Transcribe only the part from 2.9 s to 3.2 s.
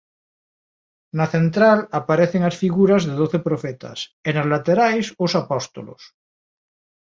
de